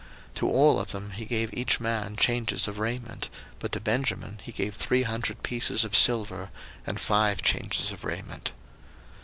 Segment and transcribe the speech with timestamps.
[0.29, 4.39] 01:045:022 To all of them he gave each man changes of raiment; but to Benjamin
[4.41, 6.49] he gave three hundred pieces of silver,
[6.87, 8.51] and five changes of raiment.